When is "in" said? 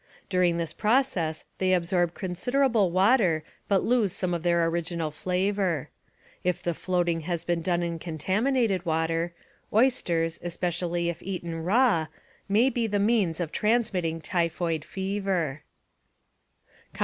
7.83-7.99